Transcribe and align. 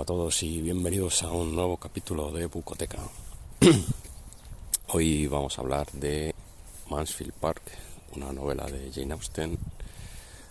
A 0.00 0.04
todos 0.04 0.42
y 0.42 0.62
bienvenidos 0.62 1.22
a 1.24 1.30
un 1.30 1.54
nuevo 1.54 1.76
capítulo 1.76 2.32
de 2.32 2.46
Bucoteca. 2.46 2.96
Hoy 4.88 5.26
vamos 5.26 5.58
a 5.58 5.60
hablar 5.60 5.92
de 5.92 6.34
Mansfield 6.88 7.34
Park, 7.34 7.60
una 8.16 8.32
novela 8.32 8.64
de 8.64 8.90
Jane 8.90 9.12
Austen 9.12 9.58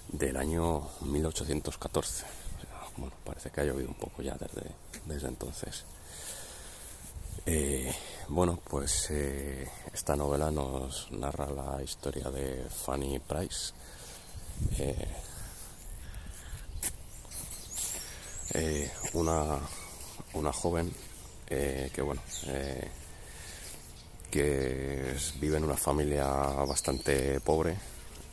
del 0.09 0.37
año 0.37 0.83
1814. 1.01 2.25
Bueno, 2.97 3.15
parece 3.25 3.49
que 3.49 3.61
ha 3.61 3.63
llovido 3.63 3.89
un 3.89 3.95
poco 3.95 4.21
ya 4.21 4.37
desde, 4.37 5.27
entonces. 5.27 5.83
Eh, 7.47 7.91
bueno, 8.27 8.59
pues 8.69 9.07
eh, 9.09 9.67
esta 9.91 10.15
novela 10.15 10.51
nos 10.51 11.11
narra 11.11 11.49
la 11.49 11.81
historia 11.81 12.29
de 12.29 12.67
Fanny 12.69 13.17
Price. 13.17 13.73
Eh, 14.77 15.07
eh, 18.53 18.89
una, 19.13 19.59
una 20.33 20.51
joven 20.51 20.91
eh, 21.47 21.91
que 21.93 22.01
bueno 22.01 22.21
eh, 22.47 22.89
que 24.31 25.15
vive 25.39 25.57
en 25.57 25.63
una 25.65 25.77
familia 25.77 26.25
bastante 26.27 27.39
pobre 27.41 27.75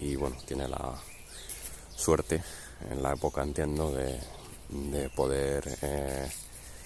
y 0.01 0.17
bueno 0.17 0.37
tiene 0.47 0.69
la 0.69 0.95
suerte 1.95 2.43
en 2.91 3.03
la 3.03 3.13
época 3.13 3.43
entiendo 3.43 3.91
de, 3.93 4.19
de 4.69 5.09
poder 5.11 5.79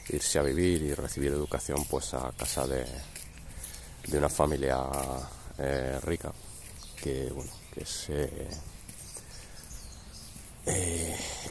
irse 0.08 0.38
a 0.38 0.42
vivir 0.42 0.82
y 0.82 0.94
recibir 0.94 1.32
educación 1.32 1.84
pues 1.84 2.14
a 2.14 2.32
casa 2.36 2.66
de, 2.66 2.84
de 4.06 4.18
una 4.18 4.28
familia 4.28 4.86
rica 6.02 6.32
que 7.00 7.30
bueno 7.30 7.50
que 7.74 7.82
es 7.82 8.08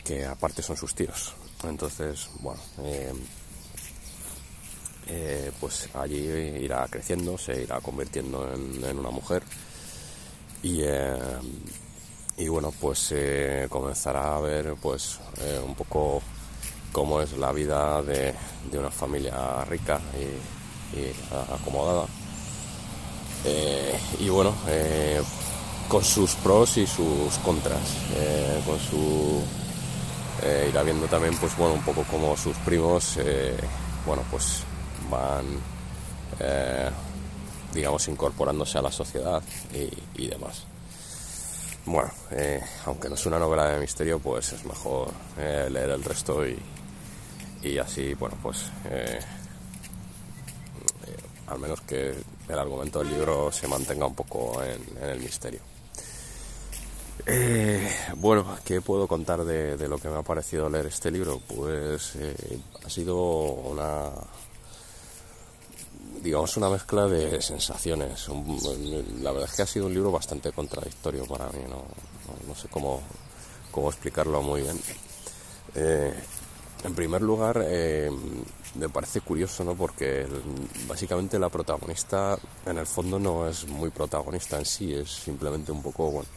que 0.04 0.26
aparte 0.26 0.62
son 0.62 0.78
sus 0.78 0.96
tíos. 0.96 1.36
Entonces, 1.64 2.30
bueno, 2.40 2.62
eh, 2.84 3.14
eh, 5.08 5.52
pues 5.60 5.90
allí 5.94 6.18
irá 6.18 6.88
creciendo, 6.90 7.38
se 7.38 7.64
irá 7.64 7.82
convirtiendo 7.82 8.54
en, 8.54 8.98
una 8.98 9.10
mujer 9.10 9.44
y, 10.64 10.82
eh, 10.84 11.18
y 12.38 12.48
bueno, 12.48 12.72
pues 12.80 13.14
comenzará 13.70 14.38
a 14.38 14.40
ver 14.40 14.76
pues 14.82 15.20
un 15.66 15.76
poco 15.76 16.22
cómo 16.94 17.22
es 17.22 17.34
la 17.34 17.52
vida 17.52 18.02
de, 18.04 18.34
de 18.72 18.80
una 18.80 18.92
familia 18.92 19.66
rica 19.66 20.00
y, 20.18 20.98
y 20.98 21.12
acomodada. 21.54 22.06
Y 24.20 24.30
bueno, 24.30 24.54
con 25.90 26.04
sus 26.04 26.36
pros 26.36 26.78
y 26.78 26.88
sus 26.88 27.38
contras, 27.44 27.96
con 28.66 28.80
su 28.80 29.44
eh, 30.44 30.68
irá 30.70 30.84
viendo 30.84 31.08
también 31.08 31.36
pues 31.38 31.56
bueno 31.58 31.76
un 31.76 31.82
poco 31.82 32.04
como 32.04 32.36
sus 32.38 32.56
primos 32.58 33.18
eh, 33.18 33.58
bueno 34.06 34.24
pues 34.30 34.64
van 35.10 35.46
eh, 36.40 36.90
digamos 37.74 38.08
incorporándose 38.08 38.78
a 38.78 38.82
la 38.82 38.92
sociedad 38.92 39.42
y, 40.16 40.28
demás. 40.28 40.64
Bueno 41.86 42.12
eh, 42.32 42.62
aunque 42.86 43.10
no 43.10 43.16
es 43.16 43.26
una 43.26 43.40
novela 43.40 43.68
de 43.68 43.80
misterio 43.80 44.20
pues 44.20 44.54
es 44.54 44.66
mejor 44.66 45.12
leer 45.38 45.90
el 45.90 46.04
resto 46.04 46.48
y, 46.48 46.58
y 47.64 47.78
así 47.78 48.14
bueno 48.14 48.38
pues 48.42 48.72
al 51.48 51.60
menos 51.60 51.82
que 51.82 52.14
el 52.48 52.60
argumento 52.60 53.00
del 53.00 53.10
libro 53.10 53.52
se 53.52 53.68
mantenga 53.68 54.06
un 54.06 54.16
poco 54.16 54.62
en 54.64 55.10
el 55.10 55.20
misterio 55.20 55.62
eh, 57.26 57.90
bueno, 58.18 58.58
¿qué 58.64 58.82
puedo 58.82 59.08
contar 59.08 59.44
de, 59.44 59.88
lo 59.88 59.98
que 59.98 60.10
me 60.10 60.18
ha 60.18 60.24
parecido 60.24 60.70
leer 60.70 60.88
este 60.88 61.12
libro? 61.12 61.40
Pues 61.48 62.16
eh, 62.16 62.60
ha 62.86 62.90
sido 62.90 63.16
una, 63.16 64.10
digamos, 66.22 66.56
una 66.58 66.70
mezcla 66.70 67.08
de 67.08 67.42
sensaciones. 67.42 68.28
La 69.22 69.32
verdad 69.32 69.50
es 69.50 69.56
que 69.56 69.62
ha 69.62 69.68
sido 69.68 69.88
un 69.88 69.94
libro 69.94 70.12
bastante 70.12 70.52
contradictorio 70.52 71.26
para 71.26 71.48
mí, 71.48 71.60
no, 71.68 72.56
sé 72.56 72.68
cómo, 72.70 73.02
cómo 73.72 73.90
explicarlo 73.90 74.42
muy 74.42 74.62
bien. 74.62 74.80
Eh, 75.76 76.14
en 76.84 76.96
primer 76.96 77.22
lugar, 77.22 77.62
eh, 77.66 78.10
me 78.76 78.90
parece 78.90 79.22
curioso, 79.22 79.64
¿no? 79.64 79.76
Porque 79.76 80.26
básicamente 80.88 81.38
la 81.40 81.50
protagonista, 81.50 82.38
en 82.66 82.78
el 82.78 82.86
fondo, 82.86 83.20
no 83.20 83.48
es 83.48 83.68
muy 83.68 83.90
protagonista 83.90 84.58
en 84.58 84.66
sí, 84.66 84.94
es 84.94 85.10
simplemente 85.10 85.72
un 85.72 85.82
poco, 85.82 86.12
bueno, 86.12 86.30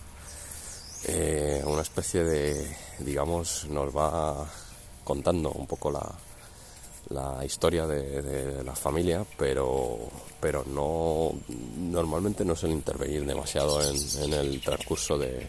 eh, 1.05 1.63
una 1.65 1.83
especie 1.83 2.25
de, 2.25 2.77
digamos, 2.99 3.67
nos 3.69 3.95
va 3.95 4.47
contando 5.05 5.51
un 5.51 5.67
poco 5.67 5.91
la, 5.91 6.09
la 7.09 7.45
historia 7.45 7.87
de, 7.87 8.63
la 8.65 8.75
familia, 8.75 9.25
pero, 9.37 9.99
pero 10.41 10.65
no, 10.65 11.33
normalmente 11.77 12.45
no 12.45 12.55
suele 12.55 12.75
intervenir 12.75 13.27
demasiado 13.27 13.83
en, 13.83 13.97
en 14.23 14.33
el 14.33 14.61
transcurso 14.61 15.19
de, 15.19 15.49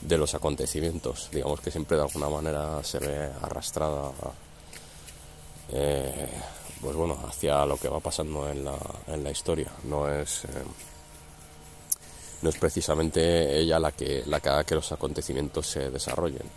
de 0.00 0.18
los 0.18 0.34
acontecimientos. 0.34 1.28
Digamos 1.32 1.60
que 1.60 1.70
siempre 1.70 1.96
de 1.96 2.04
alguna 2.04 2.28
manera 2.28 2.82
se 2.82 2.98
ve 2.98 3.30
arrastrada, 3.42 4.10
eh, 5.72 6.28
pues 6.80 6.94
bueno, 6.94 7.18
hacia 7.26 7.64
lo 7.66 7.76
que 7.76 7.88
va 7.88 8.00
pasando 8.00 8.48
en 8.48 8.64
la, 8.64 8.78
en 9.08 9.24
la 9.24 9.30
historia. 9.30 9.70
No 9.84 10.08
es 10.08 10.44
eh, 10.44 10.48
no 12.42 12.50
es 12.50 12.56
precisamente 12.56 13.58
ella 13.58 13.78
la 13.78 13.92
que, 13.92 14.22
la 14.26 14.40
que 14.40 14.48
haga 14.48 14.64
que 14.64 14.74
los 14.74 14.90
acontecimientos 14.92 15.66
se 15.66 15.90
desarrollen. 15.90 16.48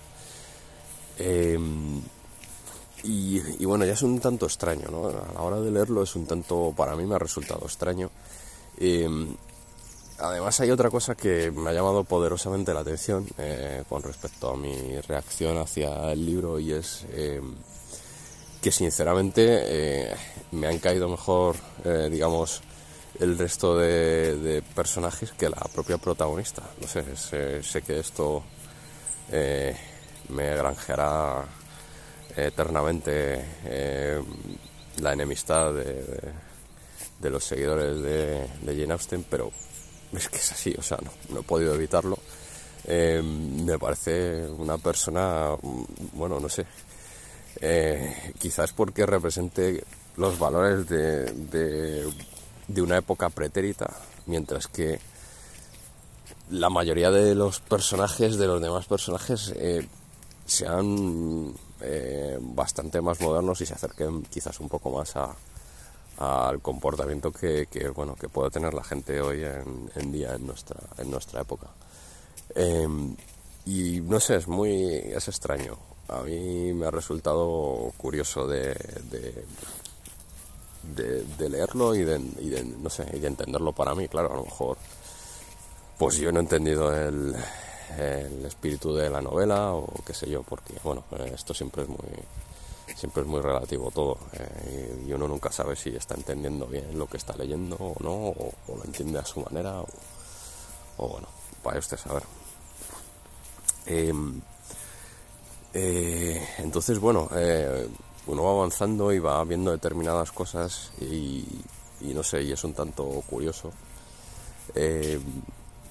Eh, 1.18 1.58
y, 3.04 3.42
y 3.62 3.66
bueno, 3.66 3.86
ya 3.86 3.94
es 3.94 4.02
un 4.02 4.20
tanto 4.20 4.46
extraño, 4.46 4.90
¿no? 4.92 5.08
A 5.08 5.34
la 5.34 5.42
hora 5.42 5.60
de 5.60 5.72
leerlo 5.72 6.04
es 6.04 6.16
un 6.16 6.26
tanto, 6.26 6.74
para 6.76 6.96
mí 6.96 7.06
me 7.06 7.16
ha 7.16 7.20
resultado 7.20 7.62
extraño. 7.66 8.10
Eh, 8.78 9.08
además 10.20 10.60
hay 10.60 10.72
otra 10.72 10.90
cosa 10.90 11.16
que 11.16 11.52
me 11.52 11.70
ha 11.70 11.74
llamado 11.74 12.04
poderosamente 12.04 12.74
la 12.74 12.82
atención 12.82 13.28
eh, 13.38 13.84
con 13.88 14.04
respecto 14.04 14.52
a 14.52 14.58
mi 14.58 15.00
reacción 15.02 15.58
hacia 15.58 16.12
el 16.12 16.26
libro 16.26 16.60
y 16.60 16.74
es 16.74 17.06
eh, 17.12 17.42
que 18.62 18.72
sinceramente 18.72 19.46
eh, 19.48 20.16
me 20.52 20.68
han 20.68 20.80
caído 20.80 21.08
mejor, 21.08 21.56
eh, 21.86 22.10
digamos, 22.12 22.62
el 23.20 23.38
resto 23.38 23.78
de, 23.78 24.64
personajes 24.76 25.32
que 25.32 25.50
la 25.50 25.58
propia 25.74 25.98
protagonista. 25.98 26.64
No 26.82 26.88
sé, 26.88 27.04
sé, 27.62 27.82
que 27.82 28.00
esto 28.00 28.44
eh, 29.32 29.76
me 30.30 30.56
granjeará 30.56 31.46
eternamente 32.36 33.46
la 35.02 35.14
enemistad 35.14 35.74
de, 35.74 37.30
los 37.30 37.44
seguidores 37.44 38.02
de, 38.02 38.48
de, 38.62 38.82
Jane 38.82 38.94
Austen, 38.94 39.26
pero 39.30 39.52
es 40.14 40.30
que 40.30 40.38
es 40.38 40.52
así, 40.52 40.74
o 40.78 40.82
sea, 40.82 40.98
no, 41.30 41.40
he 41.40 41.44
podido 41.44 41.76
evitarlo. 41.76 42.18
me 42.88 43.78
parece 43.78 44.48
una 44.48 44.78
persona, 44.78 45.56
bueno, 46.14 46.40
no 46.40 46.48
sé, 46.48 46.66
eh, 47.62 48.34
quizás 48.38 48.72
porque 48.72 49.06
represente 49.06 49.84
los 50.16 50.40
valores 50.40 50.88
de, 50.88 52.08
de, 52.70 52.82
una 52.82 52.98
época 52.98 53.30
pretérita, 53.30 53.92
mientras 54.26 54.68
que 54.68 55.00
la 56.50 56.70
mayoría 56.70 57.12
de 57.12 57.36
los 57.36 57.60
personajes, 57.60 58.38
de 58.38 58.48
los 58.48 58.62
demás 58.62 58.86
personajes, 58.86 59.54
eh, 59.56 59.88
sean 60.46 61.54
eh, 61.82 62.38
bastante 62.42 63.02
más 63.02 63.22
modernos 63.22 63.62
y 63.62 63.66
se 63.66 63.74
acerquen 63.74 64.24
quizás 64.24 64.60
un 64.60 64.70
poco 64.70 64.90
más 64.90 65.16
a, 65.16 65.36
al 66.18 66.62
comportamiento 66.62 67.32
que, 67.32 67.68
bueno 67.96 68.16
que 68.16 68.28
puede 68.28 68.50
tener 68.50 68.74
la 68.74 68.84
gente 68.84 69.22
hoy 69.22 69.44
en, 69.44 70.12
día 70.12 70.34
en 70.34 70.46
nuestra 70.46 70.78
en 70.98 71.10
nuestra 71.10 71.42
época. 71.42 71.68
Y 73.66 74.02
no 74.02 74.20
sé 74.20 74.38
es 74.38 74.48
muy 74.48 74.74
es 74.74 75.28
extraño. 75.28 75.78
A 76.08 76.24
mí 76.24 76.74
me 76.74 76.88
ha 76.88 76.92
resultado 76.92 77.94
curioso 77.98 78.48
de, 78.48 78.76
leerlo 81.38 81.96
y 81.96 82.04
de, 82.04 82.20
no 82.82 82.90
sé, 82.90 83.06
y 83.14 83.20
de 83.20 83.28
entenderlo 83.28 83.72
para 83.74 83.96
mí, 83.96 84.08
claro, 84.08 84.34
a 84.34 84.38
lo 84.38 84.44
mejor 84.44 84.78
pues 85.98 86.16
yo 86.18 86.32
no 86.32 86.40
he 86.40 86.44
entendido 86.44 86.96
el, 86.96 87.36
espíritu 88.46 88.94
de 88.94 89.10
la 89.10 89.22
novela 89.22 89.74
o 89.74 89.88
qué 90.06 90.14
sé 90.14 90.30
yo, 90.30 90.44
porque 90.44 90.74
bueno, 90.84 91.04
esto 91.34 91.54
siempre 91.54 91.84
es 91.84 91.90
muy 91.90 91.98
siempre 92.96 93.24
es 93.24 93.28
muy 93.28 93.42
relativo 93.42 93.92
todo 93.92 94.18
eh, 94.34 95.06
y 95.08 95.14
uno 95.14 95.28
nunca 95.28 95.52
sabe 95.52 95.76
si 95.76 95.90
está 95.96 96.16
entendiendo 96.16 96.66
bien 96.68 96.98
lo 96.98 97.08
que 97.08 97.18
está 97.18 97.36
leyendo 97.36 97.76
o 97.76 97.96
no, 98.02 98.12
o, 98.12 98.54
lo 98.68 98.84
entiende 98.84 99.20
a 99.20 99.26
su 99.26 99.42
manera, 99.42 99.82
o, 100.98 101.08
bueno, 101.08 101.28
vaya 101.64 101.80
usted 101.80 101.98
saber. 101.98 102.24
Em, 103.86 104.42
eh, 105.74 106.48
entonces, 106.58 107.00
bueno, 107.00 107.30
eh, 107.34 107.88
uno 108.30 108.44
va 108.44 108.52
avanzando 108.52 109.12
y 109.12 109.20
va 109.20 109.44
viendo 109.44 109.72
determinadas 109.72 110.32
cosas 110.32 110.92
y, 111.02 111.46
no 112.02 112.24
sé, 112.24 112.44
y 112.44 112.52
es 112.52 112.64
un 112.64 112.74
tanto 112.74 113.06
curioso. 113.30 113.72
Eh, 114.76 115.20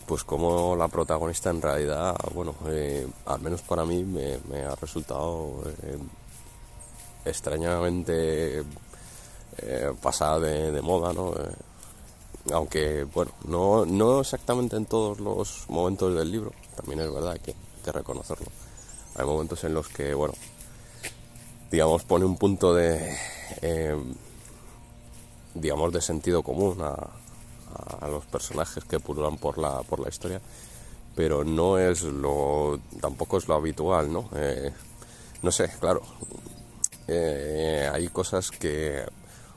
pues 0.07 0.25
como 0.25 0.75
la 0.75 0.89
protagonista 0.89 1.51
en 1.51 1.61
realidad, 1.61 2.17
bueno, 2.33 2.55
al 3.27 3.41
menos 3.41 3.61
para 3.63 3.85
mí 3.85 4.05
me, 4.05 4.63
ha 4.65 4.75
resultado 4.77 5.63
extrañamente 7.27 8.65
pasada 10.01 10.39
de, 10.41 10.81
moda, 10.81 11.13
¿no? 11.13 11.35
aunque, 12.55 13.05
bueno, 13.05 13.33
no, 13.45 13.85
no 13.85 14.21
exactamente 14.21 14.77
en 14.77 14.87
todos 14.87 15.21
los 15.21 15.67
momentos 15.69 16.15
del 16.15 16.33
libro, 16.33 16.53
también 16.75 17.01
es 17.01 17.13
verdad 17.13 17.39
que 17.39 17.51
hay 17.51 17.83
que 17.85 17.93
reconocerlo 17.93 18.47
hay 19.19 19.27
momentos 19.27 19.63
en 19.65 19.75
los 19.75 19.89
que, 19.89 20.15
bueno, 20.15 20.35
digamos, 21.71 22.05
pone 22.05 22.25
un 22.25 22.37
punto 22.37 22.75
de, 22.75 23.17
eh, 23.63 23.97
digamos, 25.55 25.93
de 25.93 26.01
sentido 26.01 26.43
común 26.43 26.79
a, 26.81 27.11
los 28.09 28.25
personajes 28.27 28.85
que 28.85 28.99
pululan 28.99 29.37
por 29.37 29.59
la, 29.59 29.83
por 29.83 30.01
la 30.01 30.09
historia, 30.09 30.41
pero 31.15 31.45
no 31.45 31.79
es 31.79 32.03
lo, 32.03 32.81
tampoco 33.01 33.37
es 33.37 33.47
lo 33.47 33.55
habitual, 33.55 34.13
¿no? 34.13 34.29
Eh, 34.35 34.73
no 35.43 35.53
sé, 35.53 35.71
claro, 35.79 36.03
eh, 37.07 37.89
hay 37.93 38.09
cosas 38.09 38.51
que 38.51 39.05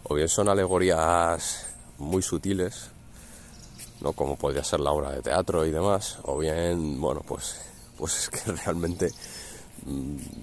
o 0.03 0.15
bien 0.15 0.27
son 0.27 0.49
alegorías 0.49 1.67
muy 1.97 2.21
sutiles, 2.21 2.89
¿no? 4.01 4.13
Como 4.13 4.35
podría 4.35 4.63
ser 4.63 4.79
la 4.81 4.91
obra 4.91 5.11
de 5.11 5.21
teatro 5.21 5.65
y 5.65 5.71
demás, 5.71 6.17
o 6.23 6.37
bien, 6.37 6.99
bueno, 6.99 7.21
pues, 7.27 7.61
pues 7.97 8.17
es 8.17 8.29
que 8.29 8.51
realmente 8.65 9.11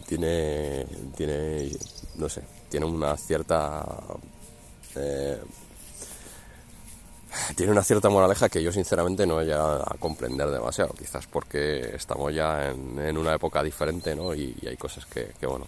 tiene, 0.06 0.86
tiene, 1.16 1.70
no 2.16 2.28
sé, 2.28 2.42
tiene 2.68 2.86
una 2.86 3.16
cierta... 3.16 3.84
Eh, 4.96 5.40
tiene 7.54 7.72
una 7.72 7.84
cierta 7.84 8.08
moraleja 8.08 8.48
que 8.48 8.62
yo 8.62 8.72
sinceramente 8.72 9.26
no 9.26 9.40
he 9.40 9.52
a 9.52 9.84
comprender 9.98 10.50
demasiado, 10.50 10.94
quizás 10.94 11.26
porque 11.26 11.94
estamos 11.94 12.34
ya 12.34 12.70
en, 12.70 13.16
una 13.16 13.34
época 13.34 13.62
diferente, 13.62 14.16
¿no? 14.16 14.34
Y, 14.34 14.56
hay 14.66 14.76
cosas 14.76 15.06
que, 15.06 15.32
bueno, 15.42 15.66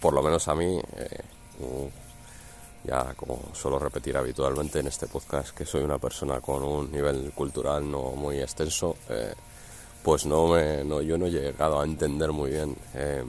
por 0.00 0.12
lo 0.12 0.22
menos 0.22 0.48
a 0.48 0.54
mí, 0.54 0.78
eh, 0.96 1.22
ya 2.84 3.14
como 3.14 3.40
suelo 3.54 3.78
repetir 3.78 4.16
habitualmente 4.16 4.80
en 4.80 4.88
este 4.88 5.06
podcast, 5.06 5.56
que 5.56 5.64
soy 5.64 5.82
una 5.82 5.98
persona 5.98 6.40
con 6.40 6.62
un 6.62 6.90
nivel 6.90 7.32
cultural 7.34 7.88
no 7.90 8.12
muy 8.12 8.40
extenso, 8.40 8.96
eh, 9.08 9.34
pues 10.02 10.26
no, 10.26 10.48
me, 10.48 10.84
no 10.84 11.02
yo 11.02 11.18
no 11.18 11.26
he 11.26 11.30
llegado 11.30 11.80
a 11.80 11.84
entender 11.84 12.32
muy 12.32 12.50
bien 12.50 12.76
eh, 12.94 13.24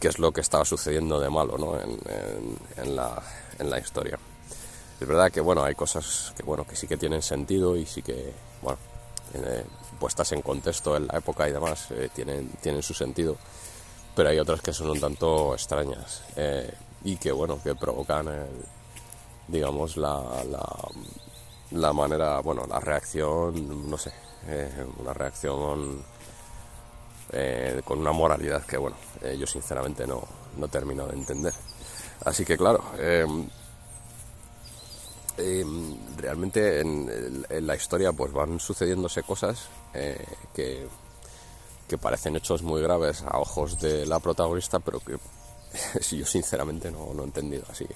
qué 0.00 0.08
es 0.08 0.18
lo 0.18 0.32
que 0.32 0.40
estaba 0.40 0.64
sucediendo 0.64 1.20
de 1.20 1.30
malo 1.30 1.58
¿no? 1.58 1.78
en, 1.80 2.96
la, 2.96 3.22
en 3.58 3.70
la 3.70 3.78
historia. 3.78 4.18
Es 5.00 5.06
verdad 5.06 5.30
que 5.30 5.40
bueno, 5.40 5.62
hay 5.62 5.74
cosas 5.74 6.32
que 6.36 6.42
bueno 6.42 6.66
que 6.66 6.76
sí 6.76 6.86
que 6.86 6.96
tienen 6.96 7.22
sentido 7.22 7.76
y 7.76 7.86
sí 7.86 8.02
que 8.02 8.32
bueno 8.62 8.78
eh, 9.34 9.64
puestas 10.00 10.32
en 10.32 10.42
contexto 10.42 10.96
en 10.96 11.06
la 11.06 11.18
época 11.18 11.48
y 11.48 11.52
demás 11.52 11.90
eh, 11.90 12.08
tienen, 12.14 12.48
tienen 12.62 12.82
su 12.82 12.94
sentido, 12.94 13.36
pero 14.14 14.30
hay 14.30 14.38
otras 14.38 14.60
que 14.62 14.72
son 14.72 14.90
un 14.90 15.00
tanto 15.00 15.54
extrañas 15.54 16.22
y 17.04 17.16
que 17.16 17.32
bueno 17.32 17.60
que 17.62 17.74
provocan 17.74 18.28
digamos 19.48 19.96
la, 19.96 20.22
la 21.72 21.92
manera 21.92 22.40
bueno 22.40 22.64
la 22.66 22.80
reacción 22.80 23.90
no 23.90 23.98
sé 23.98 24.12
eh, 24.48 24.70
una 24.98 25.12
reacción 25.12 26.04
eh, 27.32 27.82
con 27.84 27.98
una 27.98 28.12
moralidad 28.12 28.64
que, 28.64 28.76
bueno, 28.76 28.96
eh, 29.20 29.36
yo 29.36 29.46
sinceramente 29.46 30.06
no, 30.06 30.22
no 30.56 30.68
termino 30.68 31.06
de 31.06 31.14
entender. 31.14 31.52
Así 32.24 32.44
que, 32.44 32.56
claro, 32.56 32.92
em, 32.98 33.48
em, 35.36 35.96
realmente 36.16 36.80
en, 36.80 37.44
la 37.66 37.74
historia 37.74 38.12
pues 38.12 38.32
van 38.32 38.60
sucediéndose 38.60 39.22
cosas 39.24 39.68
que, 40.54 40.86
que 41.88 41.98
parecen 41.98 42.36
hechos 42.36 42.62
muy 42.62 42.80
graves 42.82 43.24
a 43.26 43.38
ojos 43.38 43.80
de 43.80 44.06
la 44.06 44.20
protagonista, 44.20 44.78
pero 44.78 45.00
que 45.00 45.18
yo 46.16 46.26
sinceramente 46.26 46.90
no, 46.92 47.12
no 47.12 47.22
he 47.22 47.26
entendido 47.26 47.64
así. 47.68 47.86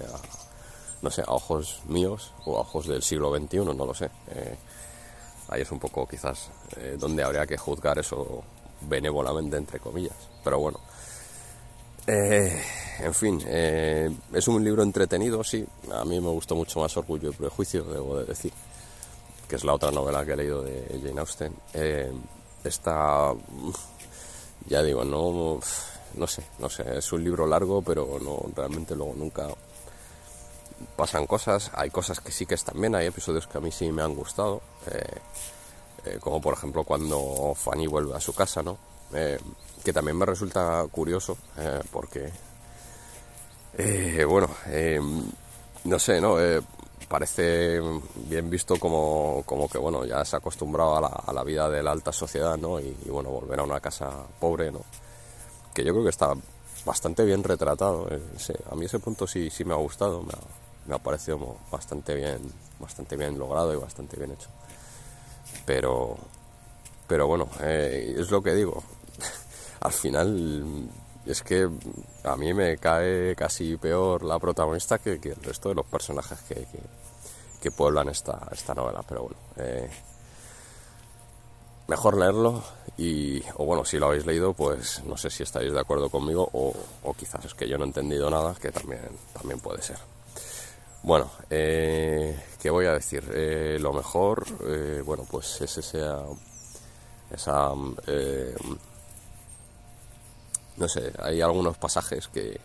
No 1.03 1.11
sé, 1.11 1.23
a 1.23 1.33
ojos 1.33 1.81
míos 1.87 2.33
o 2.45 2.57
a 2.59 2.61
ojos 2.61 2.87
del 2.87 3.03
siglo 3.03 3.35
XXI, 3.37 3.59
no 3.59 3.87
lo 3.87 3.95
sé 3.95 4.11
ahí 5.51 5.63
es 5.63 5.71
un 5.73 5.79
poco 5.79 6.07
quizás 6.07 6.49
eh, 6.77 6.97
donde 6.99 7.23
habría 7.23 7.47
que 7.47 7.57
juzgar 7.57 7.99
eso 7.99 8.43
benévolamente, 8.83 9.57
entre 9.57 9.79
comillas. 9.81 10.17
Pero 10.43 10.59
bueno, 10.59 10.81
eh, 12.07 12.63
en 13.01 13.15
fin, 13.15 13.43
eh, 13.47 14.11
es 14.33 14.49
un 14.49 14.65
libro 14.65 14.83
entretenido, 14.83 15.45
sí. 15.45 15.67
A 15.93 16.05
mí 16.05 16.21
me 16.21 16.31
gustó 16.31 16.55
mucho 16.55 16.81
más 16.81 16.97
Orgullo 16.97 17.31
y 17.31 17.35
Prejuicio, 17.35 17.85
debo 17.85 18.19
de 18.19 18.25
decir, 18.25 18.53
que 19.49 19.57
es 19.57 19.65
la 19.65 19.75
otra 19.75 19.91
novela 19.91 20.25
que 20.25 20.33
he 20.33 20.37
leído 20.37 20.63
de 20.63 21.01
Jane 21.03 21.21
Austen. 21.21 21.55
esta, 22.65 23.35
ya 24.67 24.83
digo, 24.83 25.05
no, 25.05 25.61
no 26.15 26.27
sé, 26.27 26.45
no 26.59 26.71
sé, 26.71 26.99
es 26.99 27.13
un 27.13 27.25
libro 27.25 27.47
largo, 27.47 27.83
pero 27.83 28.19
no 28.23 28.41
realmente 28.55 28.95
luego 28.95 29.15
nunca 29.15 29.49
pasan 30.97 31.27
cosas, 31.27 31.71
hay 31.75 31.91
cosas 31.91 32.21
que 32.21 32.33
sí 32.33 32.47
que 32.47 32.55
están 32.55 32.81
bien, 32.81 32.95
hay 32.95 33.07
episodios 33.07 33.47
que 33.47 33.59
a 33.59 33.61
mí 33.61 33.71
sí 33.71 33.91
me 33.93 34.03
han 34.03 34.15
gustado, 34.15 34.63
eh, 34.87 35.19
eh, 36.05 36.19
como 36.21 36.41
por 36.41 36.55
ejemplo 36.55 36.85
cuando 36.85 37.53
Fanny 37.55 37.87
vuelve 37.87 38.17
a 38.17 38.21
su 38.21 38.35
casa, 38.35 38.63
¿no? 38.63 38.79
Eh, 39.15 39.39
que 39.85 39.93
también 39.93 40.17
me 40.17 40.27
resulta 40.27 40.85
curioso, 40.91 41.39
porque, 41.91 42.31
bueno, 44.27 44.49
no 45.85 45.99
sé, 45.99 46.21
¿no? 46.21 46.37
parece 47.09 47.81
bien 48.15 48.49
visto 48.49 48.77
como, 48.77 49.43
como, 49.45 49.69
que, 49.69 49.79
bueno, 49.79 50.05
ya 50.05 50.25
se 50.25 50.37
ha 50.37 50.39
acostumbrado 50.39 50.97
a 50.97 51.01
la, 51.01 51.09
a 51.09 51.33
la 51.33 51.43
vida 51.43 51.69
de 51.69 51.83
la 51.83 51.91
alta 51.91 52.13
sociedad, 52.13 52.57
¿no? 52.57 52.79
Y, 52.79 52.95
bueno, 53.09 53.31
volver 53.31 53.59
a 53.59 53.65
una 53.65 53.81
casa 53.81 54.11
pobre, 54.39 54.71
¿no? 54.71 54.83
Que 55.75 55.83
yo 55.83 55.93
creo 55.93 56.05
que 56.05 56.11
está 56.11 56.35
bastante 56.85 57.25
bien 57.25 57.43
retratado. 57.43 58.07
a 58.71 58.75
mí 58.77 58.85
ese 58.85 58.99
punto 59.01 59.27
sí, 59.27 59.51
sí 59.51 59.65
me 59.65 59.73
ha 59.73 59.79
gustado, 59.79 60.23
me 60.91 60.97
ha 60.97 60.99
parecido 60.99 61.57
bastante 61.71 62.17
bien, 62.17 62.41
bastante 62.81 63.17
bien 63.17 63.39
logrado 63.39 63.73
y 63.73 63.77
bastante 63.77 64.17
bien 64.17 64.33
hecho. 64.33 64.49
Pero, 65.65 66.17
pero 67.07 67.29
bueno, 67.29 67.49
eh, 67.61 68.17
es 68.19 68.33
lo 68.33 68.43
que 68.43 68.55
digo. 68.55 68.83
Al 69.81 69.93
final 69.93 70.89
es 71.25 71.43
que 71.43 71.71
a 72.25 72.37
mí 72.37 72.53
me 72.53 72.77
cae 72.79 73.37
casi 73.37 73.77
peor 73.77 74.25
la 74.25 74.41
protagonista 74.41 74.99
que, 74.99 75.13
el 75.13 75.43
resto 75.45 75.69
de 75.69 75.77
los 75.77 75.87
personajes 75.87 76.41
que, 76.41 76.67
que, 77.63 77.71
pueblan 77.71 78.09
esta, 78.09 78.49
esta 78.51 78.75
novela. 78.75 79.05
Pero 79.07 79.23
bueno, 79.23 79.37
eh, 79.59 79.89
mejor 81.87 82.17
leerlo 82.17 82.65
y, 82.97 83.41
o 83.55 83.65
bueno, 83.65 83.85
si 83.85 84.01
lo 84.01 84.07
habéis 84.07 84.27
leído, 84.27 84.55
pues 84.55 85.05
no 85.05 85.17
sé 85.17 85.31
si 85.31 85.45
estáis 85.45 85.73
de 85.73 85.79
acuerdo 85.79 86.11
conmigo 86.11 86.51
o, 86.53 86.75
quizás 87.15 87.45
es 87.45 87.55
que 87.55 87.69
yo 87.69 87.79
no 87.79 87.85
he 87.85 87.87
entendido 87.87 88.29
nada, 88.29 88.57
que 88.61 88.73
también, 88.73 89.09
también 89.33 89.61
puede 89.61 89.83
ser. 89.83 89.99
Bueno, 91.03 91.31
eh, 91.49 92.39
¿qué 92.61 92.71
voy 92.71 92.87
a 92.87 92.93
decir? 92.93 93.25
Eh, 93.35 93.79
lo 93.81 93.93
mejor, 93.93 94.45
bueno, 95.05 95.27
pues 95.31 95.61
es 95.63 95.79
esa, 95.79 96.25
esa 97.33 97.73
no 100.81 100.89
sé, 100.89 101.13
hay 101.19 101.43
algunos 101.43 101.77
pasajes 101.77 102.29
que, 102.29 102.59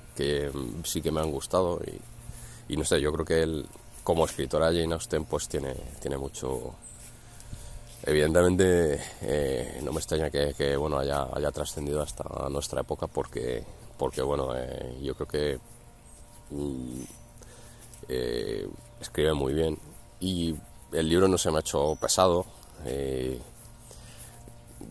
sí 0.85 1.01
que 1.01 1.11
me 1.11 1.19
han 1.19 1.31
gustado 1.31 1.81
y, 2.69 2.77
no 2.77 2.85
sé, 2.85 3.01
yo 3.01 3.11
creo 3.11 3.25
que 3.25 3.43
él, 3.43 3.67
como 4.03 4.25
escritora 4.25 4.67
Jane 4.67 4.93
Austen, 4.93 5.25
pues 5.25 5.47
tiene, 5.47 5.75
tiene 5.99 6.17
mucho... 6.17 6.75
Evidentemente 8.03 9.01
eh, 9.21 9.81
no 9.83 9.91
me 9.91 9.97
extraña 9.97 10.29
que, 10.29 10.77
bueno 10.77 10.99
haya, 10.99 11.27
haya 11.33 11.51
trascendido 11.51 12.01
hasta 12.01 12.23
nuestra 12.49 12.81
época 12.81 13.07
porque, 13.07 13.63
porque 13.97 14.21
bueno, 14.21 14.55
eh, 14.55 14.99
yo 15.01 15.15
creo 15.15 15.27
que 15.27 15.59
mm, 16.51 17.01
eh, 18.07 18.67
escribe 19.01 19.33
muy 19.33 19.53
bien 19.53 19.77
y 20.19 20.55
el 20.91 21.09
libro 21.09 21.27
no 21.27 21.37
se 21.37 21.51
me 21.51 21.57
ha 21.57 21.59
hecho 21.61 21.95
pesado 21.99 22.45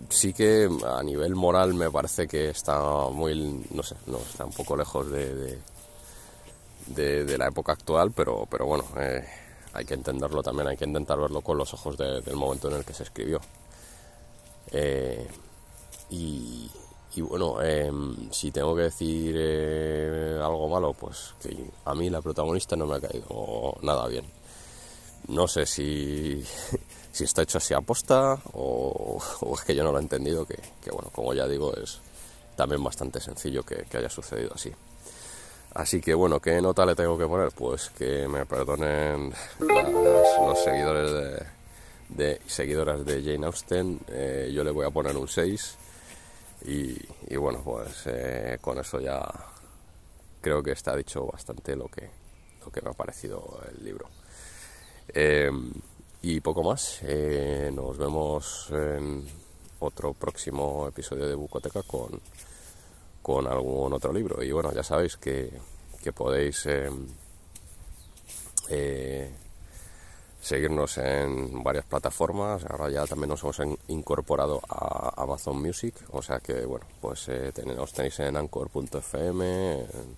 sí 0.08 0.32
que 0.32 0.68
a 0.86 1.02
nivel 1.02 1.34
moral 1.34 1.74
me 1.74 1.90
parece 1.90 2.26
que 2.26 2.50
está 2.50 2.80
muy, 3.10 3.64
no 3.70 3.82
sé, 3.82 3.96
no, 4.06 4.18
está 4.18 4.44
un 4.44 4.52
poco 4.52 4.76
lejos 4.76 5.10
de, 5.10 5.58
de, 6.86 7.38
la 7.38 7.48
época 7.48 7.72
actual, 7.72 8.12
pero, 8.12 8.46
pero 8.50 8.66
bueno, 8.66 8.84
eh, 8.98 9.24
hay 9.72 9.84
que 9.84 9.94
entenderlo 9.94 10.42
también, 10.42 10.68
hay 10.68 10.76
que 10.76 10.84
intentar 10.84 11.18
verlo 11.18 11.40
con 11.40 11.58
los 11.58 11.72
ojos 11.74 11.96
del 11.96 12.36
momento 12.36 12.68
en 12.70 12.76
el 12.76 12.84
que 12.84 12.94
se 12.94 13.02
escribió. 13.04 13.40
Eh, 14.70 15.28
y, 17.16 17.20
bueno, 17.20 17.62
em, 17.62 18.30
si 18.30 18.50
tengo 18.50 18.74
que 18.74 18.82
decir 18.82 19.34
eh, 19.38 20.38
algo 20.42 20.68
malo, 20.68 20.92
pues 20.92 21.34
que 21.42 21.70
a 21.84 21.94
mí 21.94 22.10
la 22.10 22.20
protagonista 22.20 22.76
no 22.76 22.86
me 22.86 22.96
ha 22.96 23.00
caído 23.00 23.76
nada 23.82 24.06
bien. 24.08 24.24
No 25.28 25.48
sé 25.48 25.64
si 25.66 26.44
si 27.14 27.22
está 27.22 27.42
hecho 27.42 27.58
así 27.58 27.72
a 27.72 27.80
posta 27.80 28.36
o, 28.54 29.22
es 29.54 29.60
que 29.60 29.74
yo 29.74 29.84
no 29.84 29.92
lo 29.92 29.98
he 29.98 30.02
entendido, 30.02 30.44
que, 30.44 30.58
bueno, 30.90 31.10
como 31.12 31.32
ya 31.32 31.46
digo, 31.46 31.72
es 31.76 32.00
también 32.56 32.82
bastante 32.82 33.20
sencillo 33.20 33.62
que, 33.62 33.86
haya 33.96 34.10
sucedido 34.10 34.50
así. 34.52 34.72
Así 35.74 36.00
que 36.00 36.12
bueno, 36.12 36.40
¿qué 36.40 36.60
nota 36.60 36.84
le 36.84 36.96
tengo 36.96 37.16
que 37.16 37.26
poner? 37.26 37.52
Pues 37.52 37.90
que 37.90 38.26
me 38.26 38.44
perdonen 38.46 39.32
los 39.60 40.64
seguidores 40.64 41.46
de, 42.08 42.40
seguidoras 42.46 43.04
de 43.04 43.22
Jane 43.22 43.46
Austen, 43.46 44.00
eh, 44.08 44.50
yo 44.52 44.64
le 44.64 44.72
voy 44.72 44.84
a 44.84 44.90
poner 44.90 45.16
un 45.16 45.28
6 45.28 45.76
y, 46.64 47.36
bueno, 47.36 47.62
pues 47.62 48.02
eh, 48.06 48.58
con 48.60 48.78
eso 48.78 49.00
ya 49.00 49.22
creo 50.40 50.62
que 50.62 50.72
está 50.72 50.96
dicho 50.96 51.26
bastante 51.26 51.76
lo 51.76 51.88
que, 51.88 52.08
lo 52.64 52.70
que 52.70 52.80
me 52.80 52.90
ha 52.90 52.94
parecido 52.94 53.60
el 53.70 53.84
libro. 53.84 54.08
Eh, 55.08 55.50
y 56.26 56.40
poco 56.40 56.62
más. 56.62 57.00
Eh, 57.02 57.70
nos 57.72 57.98
vemos 57.98 58.68
en 58.70 59.26
otro 59.80 60.14
próximo 60.14 60.88
episodio 60.88 61.28
de 61.28 61.34
Bucoteca 61.34 61.82
con, 61.82 62.18
con 63.20 63.46
algún 63.46 63.92
otro 63.92 64.10
libro. 64.10 64.42
Y 64.42 64.50
bueno, 64.50 64.72
ya 64.72 64.82
sabéis 64.82 65.18
que, 65.18 65.52
podéis 66.14 66.64
em, 66.64 67.06
eh, 68.70 69.30
seguirnos 70.44 70.98
en 70.98 71.62
varias 71.62 71.86
plataformas. 71.86 72.64
Ahora 72.66 72.90
ya 72.90 73.06
también 73.06 73.30
nos 73.30 73.42
hemos 73.42 73.60
incorporado 73.88 74.60
a 74.68 75.22
Amazon 75.22 75.60
Music. 75.60 75.94
O 76.10 76.22
sea 76.22 76.38
que, 76.40 76.64
bueno, 76.64 76.86
pues 77.00 77.28
eh, 77.28 77.52
tenéis 77.52 78.20
en 78.20 78.36
anchor.fm, 78.36 79.80
en, 79.80 80.16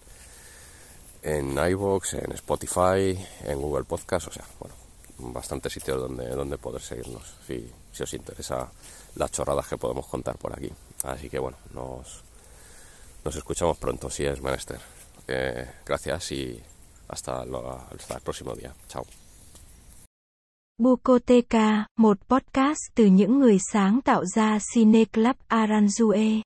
en 1.22 1.70
iVoox, 1.70 2.14
en 2.14 2.32
Spotify, 2.32 3.18
en 3.44 3.60
Google 3.60 3.84
Podcast. 3.84 4.28
O 4.28 4.32
sea, 4.32 4.44
bueno 4.58 4.86
bastantes 5.18 5.72
sitios 5.72 6.00
donde, 6.00 6.28
donde 6.30 6.58
poder 6.58 6.82
seguirnos, 6.82 7.34
si, 7.46 7.70
si 7.92 8.02
os 8.02 8.14
interesa 8.14 8.70
las 9.14 9.30
chorradas 9.30 9.66
que 9.66 9.78
podemos 9.78 10.06
contar 10.06 10.36
por 10.36 10.52
aquí. 10.52 10.70
Así 11.04 11.30
que 11.30 11.38
bueno, 11.38 11.56
nos, 11.72 12.22
nos 13.24 13.36
escuchamos 13.36 13.78
pronto, 13.78 14.10
si 14.10 14.24
es 14.24 14.40
menester. 14.40 14.80
Eh, 15.28 15.66
gracias 15.84 16.32
y 16.32 16.62
hasta, 17.08 17.44
lo, 17.44 17.70
hasta 17.70 18.14
el 18.14 18.20
próximo 18.20 18.54
día. 18.54 18.74
Chao. 18.88 19.04
Bukoteca, 20.78 21.86
một 21.98 22.18
podcast 22.28 22.78
từ 22.94 23.06
những 23.06 23.38
người 23.38 23.58
sáng 23.72 24.00
tạo 24.04 24.24
ra 24.24 24.58
Cine 24.74 25.04
Club 25.04 25.36
Aranjue. 25.48 26.40